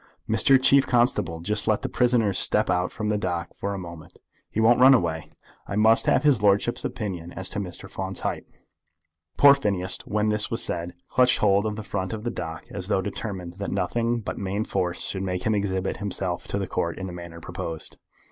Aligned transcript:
Mr. 0.27 0.59
Chief 0.59 0.87
Constable, 0.87 1.41
just 1.41 1.67
let 1.67 1.83
the 1.83 1.87
prisoner 1.87 2.33
step 2.33 2.71
out 2.71 2.91
from 2.91 3.09
the 3.09 3.19
dock 3.19 3.53
for 3.53 3.75
a 3.75 3.77
moment. 3.77 4.17
He 4.49 4.59
won't 4.59 4.79
run 4.79 4.95
away. 4.95 5.29
I 5.67 5.75
must 5.75 6.07
have 6.07 6.23
his 6.23 6.41
lordship's 6.41 6.83
opinion 6.83 7.31
as 7.33 7.49
to 7.49 7.59
Mr. 7.59 7.87
Finn's 7.87 8.21
height." 8.21 8.47
Poor 9.37 9.53
Phineas, 9.53 9.99
when 10.07 10.29
this 10.29 10.49
was 10.49 10.63
said, 10.63 10.95
clutched 11.07 11.37
hold 11.37 11.67
of 11.67 11.75
the 11.75 11.83
front 11.83 12.13
of 12.13 12.23
the 12.23 12.31
dock, 12.31 12.65
as 12.71 12.87
though 12.87 13.03
determined 13.03 13.57
that 13.59 13.69
nothing 13.69 14.21
but 14.21 14.39
main 14.39 14.63
force 14.63 15.01
should 15.01 15.21
make 15.21 15.43
him 15.43 15.53
exhibit 15.53 15.97
himself 15.97 16.47
to 16.47 16.57
the 16.57 16.65
Court 16.65 16.97
in 16.97 17.05
the 17.05 17.13
manner 17.13 17.39
proposed. 17.39 17.97